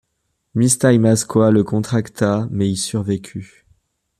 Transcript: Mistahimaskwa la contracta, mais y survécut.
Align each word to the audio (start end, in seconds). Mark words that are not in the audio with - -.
Mistahimaskwa 0.55 1.51
la 1.51 1.61
contracta, 1.63 2.47
mais 2.49 2.67
y 2.71 2.75
survécut. 2.75 3.67